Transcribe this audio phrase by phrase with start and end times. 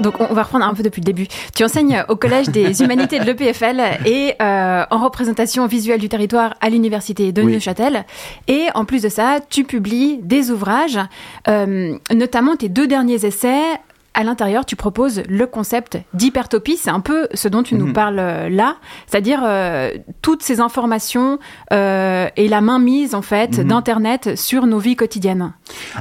[0.00, 1.26] Donc on va reprendre un peu depuis le début.
[1.54, 6.54] Tu enseignes au Collège des Humanités de l'EPFL et euh, en représentation visuelle du territoire
[6.60, 8.04] à l'Université de Neuchâtel.
[8.46, 10.98] Et en plus de ça, tu publies des ouvrages,
[11.48, 13.62] euh, notamment tes deux derniers essais
[14.18, 16.76] à l'intérieur, tu proposes le concept d'hypertopie.
[16.76, 17.92] C'est un peu ce dont tu nous mhm.
[17.92, 21.38] parles euh, là, c'est-à-dire euh, toutes ces informations
[21.72, 23.68] euh, et la mainmise en fait mhm.
[23.68, 25.52] d'Internet sur nos vies quotidiennes.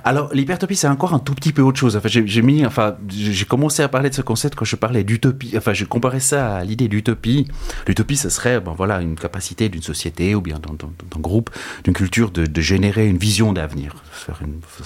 [0.03, 1.95] Alors l'hypertopie, c'est encore un tout petit peu autre chose.
[1.95, 5.53] Enfin, j'ai mis, enfin, j'ai commencé à parler de ce concept quand je parlais d'utopie.
[5.55, 7.47] Enfin, je comparais ça à l'idée d'utopie.
[7.85, 11.51] L'utopie, ce serait, bon, voilà, une capacité d'une société ou bien d'un groupe,
[11.83, 13.93] d'une culture de, de, générer une vision d'avenir.
[14.25, 14.33] Ça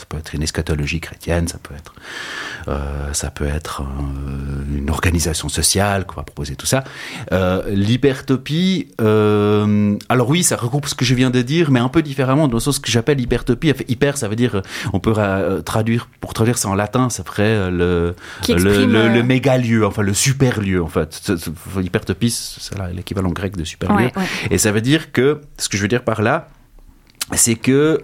[0.10, 1.94] peut être une eschatologie chrétienne, ça peut être
[3.22, 6.84] ça peut être euh, une organisation sociale qu'on va proposer tout ça.
[7.32, 11.88] Euh, L'hypertopie, euh, alors oui, ça regroupe ce que je viens de dire, mais un
[11.88, 13.74] peu différemment dans le sens que j'appelle hypertopie.
[13.88, 15.14] Hyper, ça veut dire, on peut
[15.64, 18.16] traduire, pour traduire ça en latin, ça ferait le,
[18.50, 21.32] le, le, méga lieu, enfin le super lieu en fait.
[21.80, 24.10] Hypertopie, c'est l'équivalent grec de super lieu.
[24.50, 26.50] Et ça veut dire que, ce que je veux dire par là,
[27.36, 28.02] c'est que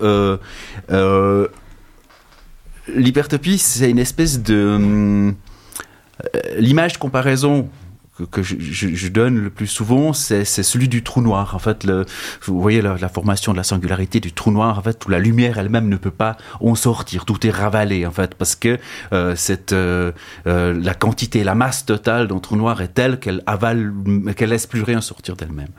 [0.92, 1.48] euh,
[2.94, 4.76] l'hypertopie, c'est une espèce de...
[4.76, 5.36] Hum,
[6.36, 7.70] euh, l'image de comparaison
[8.26, 11.56] que, je, je, donne le plus souvent, c'est celui du trou noir.
[11.56, 12.06] En fait, le,
[12.44, 14.78] vous voyez la, la, formation de la singularité du trou noir.
[14.80, 17.26] En fait, où la lumière elle-même ne peut pas en sortir.
[17.26, 18.78] Tout est ravalé en fait, parce que
[19.14, 20.12] euh, cette euh,
[20.46, 23.94] euh, la quantité, la masse totale d'un trou noir est telle qu'elle avale,
[24.36, 25.70] qu'elle laisse plus rien sortir d'elle-même.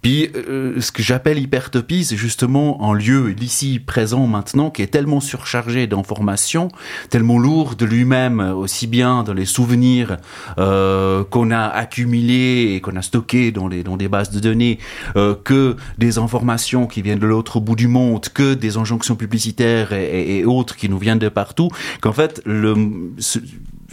[0.00, 4.86] Puis, euh, ce que j'appelle hypertopie, c'est justement un lieu l'ici présent maintenant qui est
[4.88, 6.68] tellement surchargé d'informations,
[7.10, 10.16] tellement lourd de lui-même, aussi bien dans les souvenirs
[10.58, 14.78] euh, qu'on a accumulé et qu'on a stocké dans, les, dans des bases de données
[15.16, 19.92] euh, que des informations qui viennent de l'autre bout du monde, que des injonctions publicitaires
[19.92, 21.68] et, autres qui nous viennent de partout,
[22.00, 22.74] qu'en fait, le,
[23.18, 23.38] ce,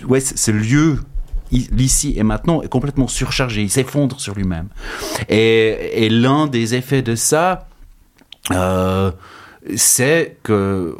[0.08, 1.00] ouais, ce lieu
[1.52, 4.68] l'ici et maintenant est complètement surchargé, il s'effondre sur lui-même.
[5.30, 7.68] Et, et l'un des effets de ça,
[8.52, 9.12] euh,
[9.76, 10.96] c'est que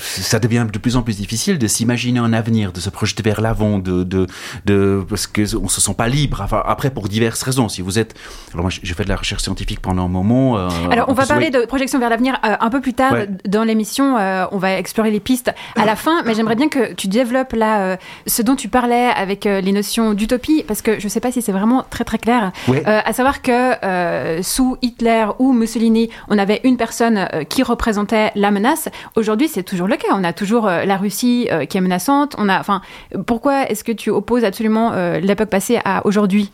[0.00, 3.40] ça devient de plus en plus difficile de s'imaginer un avenir, de se projeter vers
[3.40, 4.26] l'avant, de, de,
[4.64, 6.40] de, parce qu'on se sent pas libre.
[6.42, 7.68] Enfin, après, pour diverses raisons.
[7.68, 8.14] Si vous êtes,
[8.52, 10.58] alors moi, j'ai fait de la recherche scientifique pendant un moment.
[10.58, 13.14] Euh, alors, on va parler de projection vers l'avenir euh, un peu plus tard
[13.46, 14.16] dans l'émission.
[14.18, 17.52] Euh, on va explorer les pistes à la fin, mais j'aimerais bien que tu développes
[17.52, 21.42] là ce dont tu parlais avec les notions d'utopie, parce que je sais pas si
[21.42, 22.52] c'est vraiment très très clair.
[22.86, 28.88] à savoir que sous Hitler ou Mussolini, on avait une personne qui représentait la menace.
[29.16, 32.34] Aujourd'hui, c'est toujours On a toujours euh, la Russie euh, qui est menaçante.
[32.38, 32.82] On a, enfin,
[33.26, 36.50] pourquoi est-ce que tu opposes absolument euh, l'époque passée à aujourd'hui?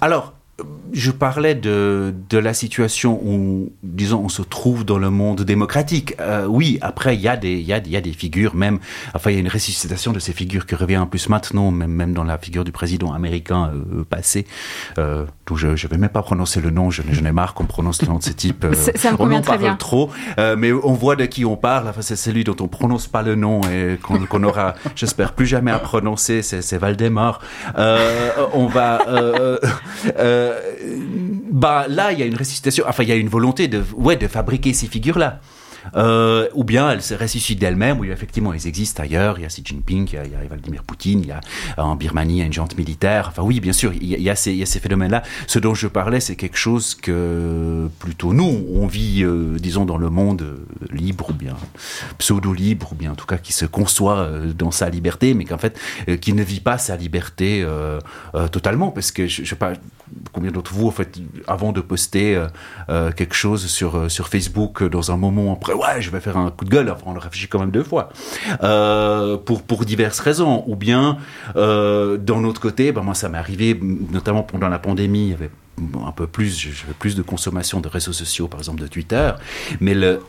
[0.00, 0.32] Alors,
[0.92, 6.14] je parlais de, de la situation où, disons, on se trouve dans le monde démocratique.
[6.20, 8.54] Euh, oui, après, il y, a des, il, y a, il y a des figures,
[8.54, 8.78] même,
[9.14, 11.92] enfin, il y a une ressuscitation de ces figures qui revient en plus maintenant, même,
[11.92, 14.46] même dans la figure du président américain euh, passé,
[14.98, 17.64] euh, dont je ne vais même pas prononcer le nom, je, je n'ai marre qu'on
[17.64, 18.64] prononce le nom de ce type.
[18.64, 21.88] Euh, ça, me on en parle trop, euh, mais on voit de qui on parle,
[21.88, 25.46] enfin, c'est celui dont on prononce pas le nom et qu'on qu'on aura, j'espère, plus
[25.46, 27.40] jamais à prononcer, c'est Valdemar.
[27.78, 29.00] Euh, on va...
[31.50, 34.16] Bah là, il y a une ressuscitation, enfin, il y a une volonté de, ouais,
[34.16, 35.40] de fabriquer ces figures-là.
[35.96, 39.38] Euh, ou bien elles se ressuscitent d'elles-mêmes, oui, effectivement, elles existent ailleurs.
[39.38, 41.32] Il y a Xi Jinping, il y a, il y a Vladimir Poutine, il y
[41.32, 41.40] a
[41.76, 43.28] en Birmanie, une jante militaire.
[43.28, 45.22] Enfin, oui, bien sûr, il y a, ces, phénomènes-là.
[45.46, 49.98] Ce dont je parlais, c'est quelque chose que plutôt nous, on vit, euh, disons, dans
[49.98, 51.56] le monde euh, libre ou bien
[52.18, 55.78] pseudo-libre, ou bien en tout cas qui se conçoit dans sa liberté, mais qu'en fait,
[56.20, 57.66] qui ne vit pas sa liberté
[58.52, 59.72] totalement, parce que je, je sais pas
[60.32, 62.40] combien d'entre vous, en fait, avant de poster
[62.88, 66.70] quelque chose sur sur Facebook dans un moment ouais, je vais faire un coup de
[66.70, 66.90] gueule.
[66.90, 68.10] Enfin, on le réfléchit quand même deux fois
[68.62, 70.64] euh, pour pour diverses raisons.
[70.66, 71.18] Ou bien
[71.56, 75.34] euh, d'un autre côté, ben moi ça m'est arrivé notamment pendant la pandémie, il y
[75.34, 75.50] avait
[76.06, 79.32] un peu plus, j'avais plus de consommation de réseaux sociaux, par exemple de Twitter,
[79.80, 80.20] mais le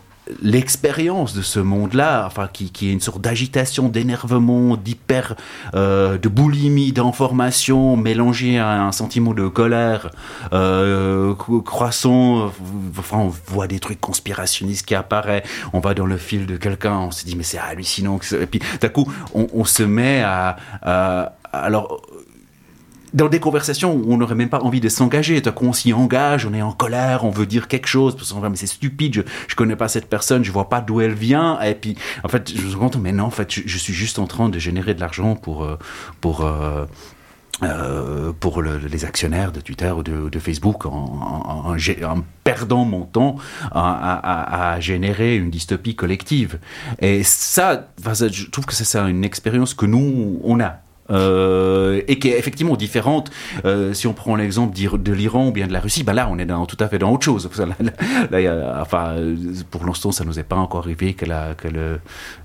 [0.41, 5.35] l'expérience de ce monde-là, enfin qui, qui est une sorte d'agitation, d'énervement, d'hyper,
[5.73, 10.11] euh, de boulimie d'informations mélangée à un sentiment de colère
[10.53, 12.51] euh, croissant.
[12.97, 15.43] Enfin, on voit des trucs conspirationnistes qui apparaissent.
[15.73, 18.19] On va dans le fil de quelqu'un, on se dit mais c'est hallucinant.
[18.40, 22.01] Et puis d'un coup, on, on, se met à, à alors
[23.13, 26.46] dans des conversations où on n'aurait même pas envie de s'engager, tout qu'on s'y engage,
[26.46, 29.22] on est en colère, on veut dire quelque chose, parce qu'on mais c'est stupide, je,
[29.47, 32.52] je connais pas cette personne, je vois pas d'où elle vient, et puis en fait
[32.53, 34.93] je me rends compte, mais non, en fait je, suis juste en train de générer
[34.93, 35.78] de l'argent pour euh,
[36.22, 36.85] pour euh,
[37.63, 43.35] euh, pour le, les actionnaires de Twitter ou de, Facebook en, en, perdant mon temps
[43.72, 46.58] à, à, à, générer une dystopie collective.
[46.99, 52.29] Et ça, je trouve que c'est une expérience que nous, on a Euh, et qui
[52.29, 53.31] est effectivement différente.
[53.65, 56.37] Euh, si on prend l'exemple de l'Iran ou bien de la Russie, ben là, on
[56.37, 57.49] est dans, tout à fait dans autre chose.
[58.31, 59.15] Là, enfin,
[59.69, 61.99] pour l'instant, ça nous est pas encore arrivé que la, que, le,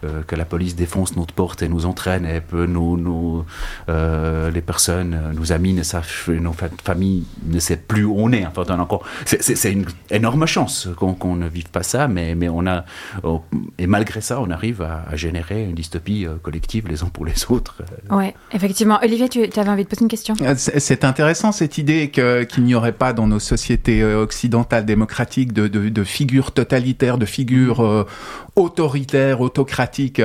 [0.04, 3.44] euh, que la police défonce notre porte et nous entraîne et peut nous, nous
[3.88, 8.46] les personnes, nos amis ne savent, nos familles ne savent plus où on est.
[8.46, 12.84] Enfin, encore, c'est une énorme chance qu'on ne vive pas ça, mais, mais on a,
[13.78, 17.34] et malgré ça, on arrive à, à générer une dystopie collective les uns pour les
[17.48, 17.82] autres.
[18.56, 18.98] Effectivement.
[19.02, 20.34] Olivier, tu avais envie de poser une question?
[20.40, 25.52] Euh, C'est intéressant cette idée qu'il n'y aurait pas dans nos sociétés euh, occidentales démocratiques
[25.52, 28.06] de, figures totalitaires, de figures euh,
[28.56, 30.22] autoritaires, autocratiques.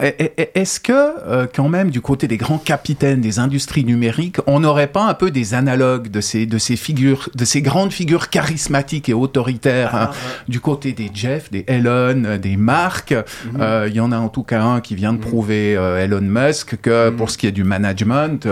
[0.00, 4.86] Est-ce que, euh, quand même, du côté des grands capitaines des industries numériques, on n'aurait
[4.86, 9.08] pas un peu des analogues de ces, de ces figures, de ces grandes figures charismatiques
[9.08, 10.16] et autoritaires, hein, ah,
[10.48, 13.12] du côté des Jeff, des Elon, des Mark?
[13.12, 13.60] Mhm.
[13.60, 15.24] euh, Il y en a en tout cas un qui vient de mhm.
[15.24, 17.16] prouver, euh, Elon Musk, que mhm.
[17.16, 18.48] pour ce qui est du management,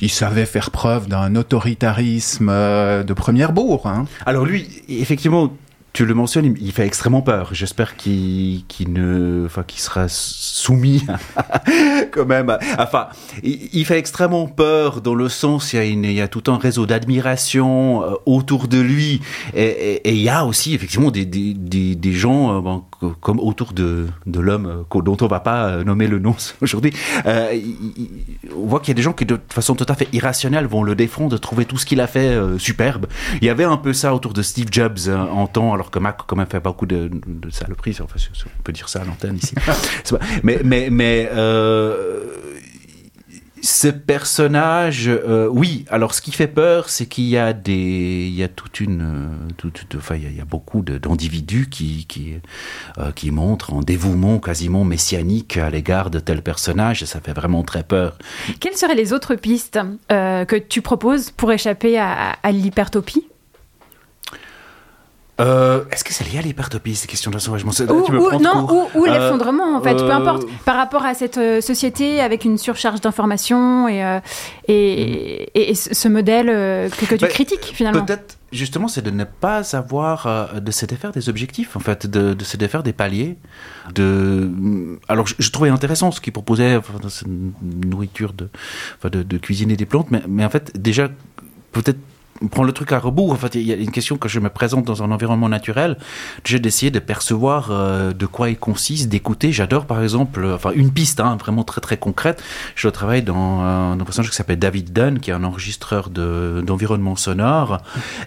[0.00, 3.86] il savait faire preuve d'un autoritarisme de première bourre.
[3.86, 4.06] Hein.
[4.26, 5.52] Alors lui, effectivement,
[5.92, 7.50] tu le mentionnes, il fait extrêmement peur.
[7.52, 11.04] J'espère qu'il ne, enfin, qu'il sera soumis
[12.12, 12.56] quand même.
[12.78, 13.08] Enfin,
[13.42, 18.14] il, fait extrêmement peur dans le sens il y a, tout un réseau d'admiration euh,
[18.24, 19.20] autour de lui,
[19.54, 22.62] et, il y a aussi effectivement des, des, des, gens
[23.02, 26.92] euh, comme autour de, de l'homme euh, dont on va pas nommer le nom aujourd'hui.
[27.24, 30.82] on voit qu'il y a des gens qui de façon tout à fait irrationnelle vont
[30.82, 33.06] le défendre, trouver tout ce qu'il a fait superbe.
[33.40, 36.18] Il y avait un peu ça autour de Steve Jobs en temps alors que Mac
[36.26, 39.54] quand même fait beaucoup de, de saloperies, enfin, on peut dire ça à l'antenne ici.
[40.42, 42.26] mais mais, mais euh,
[43.62, 45.86] ce personnage, euh, oui.
[45.88, 49.94] Alors, ce qui fait peur, c'est qu'il y a y a toute une, euh, toute,
[49.96, 52.34] enfin, il y a, beaucoup d'individus qui, qui,
[53.14, 57.84] qui montrent un dévouement quasiment messianique à l'égard de tel personnage, ça fait vraiment très
[57.84, 58.18] peur.
[58.60, 59.78] Quelles seraient les autres pistes
[60.08, 63.29] que tu proposes pour échapper à l'hypertopie?
[65.40, 69.10] Euh, est-ce que c'est lié à l'hypertopie, ces questions de sauvagement ou, Non, ou, euh,
[69.10, 70.46] l'effondrement, en fait, peu importe.
[70.64, 74.20] Par rapport à cette euh, société avec une surcharge d'informations et,
[74.68, 76.46] et, ce modèle
[76.90, 78.04] que, tu bah, critiques, finalement.
[78.04, 82.34] Peut-être, justement, c'est de ne pas avoir, de se défaire des objectifs, en fait, de,
[82.34, 83.36] de se défaire des paliers.
[83.94, 84.50] De...
[85.08, 87.28] Alors, je, trouvais intéressant ce qu'il proposait, enfin, cette
[87.62, 88.48] nourriture de,
[89.08, 91.08] de, de cuisiner des plantes, mais, mais en fait, déjà,
[91.72, 91.98] peut-être
[92.48, 93.32] prend le truc à rebours.
[93.32, 95.98] En fait, il y a une question que je me présente dans un environnement naturel.
[96.44, 99.52] J'ai d'essayer de percevoir euh, de quoi il consiste, d'écouter.
[99.52, 102.42] J'adore, par exemple, euh, enfin, une piste, hein, vraiment très très concrète.
[102.76, 107.78] Je travaille dans un personnage qui s'appelle David Dunn, qui est un enregistreur d'environnement sonore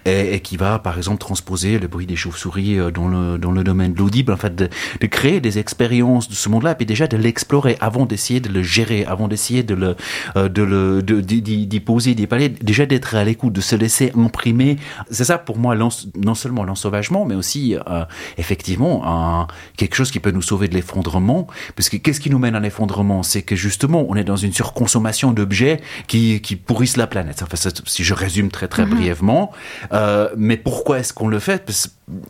[0.06, 3.63] et, qui va, par exemple, transposer le bruit des chauves-souris euh, dans le, dans le
[3.63, 4.31] domaine de l'audible.
[4.31, 4.69] En fait, de,
[5.00, 8.50] de, créer des expériences de ce monde-là et puis déjà de l'explorer avant d'essayer de
[8.50, 9.95] le gérer, avant d'essayer de le,
[10.36, 14.77] de le, d'y poser des palais, déjà d'être à l'écoute, de se laisser imprimé.
[15.09, 18.05] C'est ça pour moi, non seulement l'ensauvagement, mais aussi euh,
[18.38, 19.47] effectivement
[19.77, 21.47] quelque chose qui peut nous sauver de l'effondrement.
[21.75, 23.23] Parce que qu'est-ce qui nous mène à l'effondrement?
[23.23, 27.44] C'est que justement, on est dans une surconsommation d'objets qui, qui pourrissent la planète.
[27.44, 28.95] Enfin, si je résume très très mhm.
[28.95, 29.51] brièvement.
[29.91, 31.71] Euh, mais pourquoi est-ce qu'on le fait?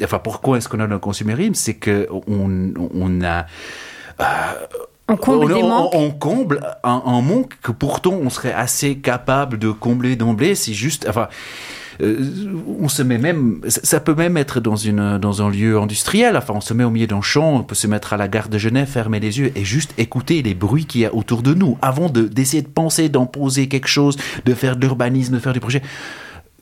[0.03, 1.55] Enfin, pourquoi est-ce qu'on a le consumérisme?
[1.55, 3.45] C'est que on, on a
[4.19, 4.23] euh,
[5.09, 10.55] on comble, on, comble un, manque que pourtant on serait assez capable de combler d'emblée.
[10.55, 11.27] C'est juste, enfin,
[12.01, 16.37] euh, on se met même, ça peut même être dans une dans un lieu industriel.
[16.37, 18.47] Enfin, on se met au milieu d'un champ, on peut se mettre à la gare
[18.47, 21.53] de Genève, fermer les yeux et juste écouter les bruits qu'il y a autour de
[21.53, 25.39] nous avant de d'essayer de penser, d'en poser quelque chose, de faire de l'urbanisme, de
[25.39, 25.81] faire du projet.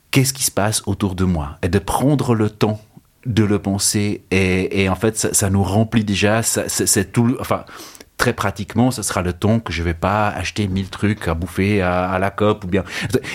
[0.10, 1.58] Qu'est-ce qui se passe autour de moi?
[1.62, 2.82] Et de prendre le temps
[3.28, 7.66] de le penser et, en fait ça, ça, nous remplit déjà c'est tout enfin
[8.22, 11.82] très pratiquement, ce sera le ton que je vais pas acheter mille trucs à bouffer
[11.82, 12.84] à, la COP ou bien.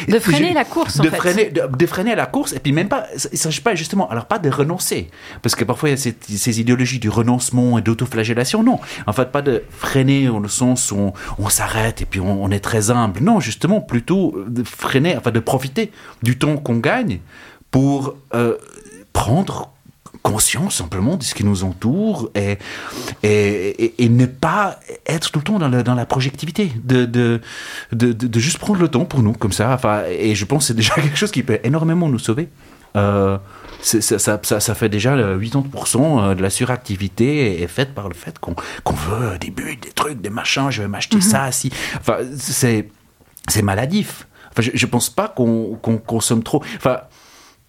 [0.07, 1.17] De freiner la course, en de fait.
[1.17, 4.39] Freiner, de, freiner la course et puis même pas, il s'agit pas justement, alors pas
[4.39, 5.11] de renoncer,
[5.43, 8.79] parce que parfois il y a ces, idéologies du renoncement et d'autoflagellation, non.
[9.09, 12.61] En fait, pas de freiner dans le sens où on, s'arrête et puis on, est
[12.61, 13.19] très humble.
[13.23, 15.91] Non, justement, plutôt de freiner, enfin de profiter
[16.23, 17.19] du temps qu'on gagne
[17.73, 18.57] pour euh,
[19.13, 19.73] prendre
[20.27, 22.59] conscience simplement de ce qui nous entoure et,
[23.23, 27.41] et, et, ne pas être tout le temps dans, dans la projectivité, de, de,
[27.93, 29.73] de, de, juste prendre le temps pour nous comme ça.
[29.73, 32.49] Enfin, et je pense que c'est déjà quelque chose qui peut énormément nous sauver.
[32.97, 33.39] Euh,
[33.83, 38.39] ça, ça, ça, fait déjà 80% euh, de la suractivité est faite par le fait
[38.41, 38.57] qu'on
[38.93, 41.23] veut des buts, des trucs, des machins, je vais m'acheter mhm.
[41.23, 41.71] ça, si.
[42.01, 44.27] Enfin, c'est maladif.
[44.51, 46.65] Enfin, je, je pense pas qu'on consomme trop.
[46.79, 47.03] Enfin,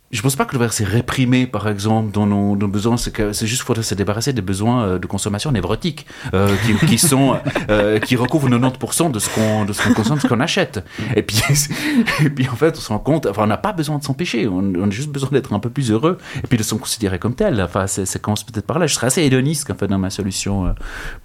[0.09, 2.95] je pense pas que le verre c'est réprimé, par exemple, dans nos, nos besoins.
[2.95, 6.85] C'est que c'est juste faudrait se débarrasser des besoins euh, de consommation névrotiques euh, qui,
[6.85, 7.37] qui, sont
[7.69, 10.83] euh, qui recouvrent 90% de ce qu'on de ce qu'on consomme, de ce qu'on achète.
[11.15, 11.41] Et puis
[12.23, 13.25] et puis en fait, on se rend compte.
[13.25, 14.47] Enfin, on n'a pas besoin de s'empêcher.
[14.47, 17.19] On, on a juste besoin d'être un peu plus heureux et puis de se considérer
[17.19, 17.61] comme tel.
[17.61, 18.87] Enfin, c'est, c'est commence peut-être par là.
[18.87, 20.67] Je serais assez hédoniste en fait dans ma solution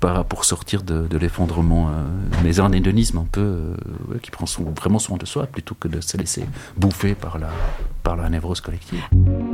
[0.02, 1.90] euh, pour sortir de, de l'effondrement,
[2.42, 3.74] mais un hédonisme un peu
[4.22, 6.44] qui prend son, vraiment soin de soi plutôt que de se laisser
[6.76, 7.48] bouffer par la
[8.02, 9.51] par la névrose collective.